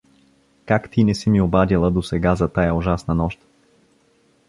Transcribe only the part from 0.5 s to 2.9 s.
—Как ти не си ми обадила досега за тая